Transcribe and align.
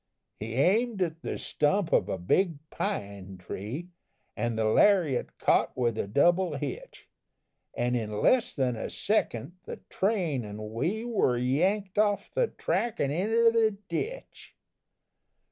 "He 0.39 0.55
aimed 0.55 1.03
at 1.03 1.21
the 1.21 1.37
stump 1.37 1.93
of 1.93 2.09
a 2.09 2.17
big 2.17 2.57
pine 2.71 3.37
tree, 3.37 3.89
An' 4.35 4.55
the 4.55 4.65
lariat 4.65 5.37
caught 5.37 5.77
with 5.77 5.95
a 5.95 6.07
double 6.07 6.55
hitch, 6.57 7.07
An' 7.75 7.93
in 7.93 8.19
less 8.19 8.51
than 8.51 8.75
a 8.75 8.89
second 8.89 9.57
the 9.65 9.75
train 9.91 10.43
an' 10.43 10.73
we 10.73 11.05
Were 11.05 11.37
yanked 11.37 11.99
off 11.99 12.31
the 12.33 12.47
track 12.47 12.99
an' 12.99 13.11
inter 13.11 13.51
the 13.51 13.77
ditch! 13.89 14.55